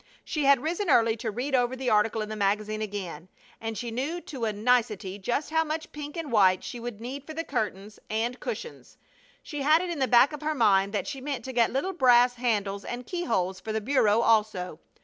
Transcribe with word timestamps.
She 0.25 0.45
had 0.45 0.57
arisen 0.57 0.89
early 0.89 1.15
to 1.17 1.29
read 1.29 1.53
over 1.53 1.75
the 1.75 1.91
article 1.91 2.23
in 2.23 2.29
the 2.29 2.35
magazine 2.35 2.81
again, 2.81 3.29
and 3.59 3.77
she 3.77 3.91
knew 3.91 4.19
to 4.21 4.45
a 4.45 4.51
nicety 4.51 5.19
just 5.19 5.51
how 5.51 5.63
much 5.63 5.91
pink 5.91 6.17
and 6.17 6.31
white 6.31 6.63
she 6.63 6.79
would 6.79 6.99
need 6.99 7.23
for 7.23 7.35
the 7.35 7.43
curtains 7.43 7.99
and 8.09 8.39
cushions. 8.39 8.97
She 9.43 9.61
had 9.61 9.79
it 9.79 9.91
in 9.91 9.99
the 9.99 10.07
back 10.07 10.33
of 10.33 10.41
her 10.41 10.55
mind 10.55 10.91
that 10.93 11.05
she 11.05 11.21
meant 11.21 11.45
to 11.45 11.53
get 11.53 11.71
little 11.71 11.93
brass 11.93 12.33
handles 12.33 12.83
and 12.83 13.05
keyholes 13.05 13.59
for 13.59 13.71
the 13.71 13.79
bureau 13.79 14.21
also. 14.21 14.79